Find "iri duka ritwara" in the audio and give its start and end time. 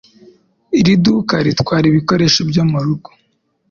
0.79-1.85